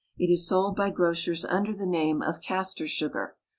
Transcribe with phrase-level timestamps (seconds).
[0.17, 3.35] It is sold by grocers under the name of castor sugar.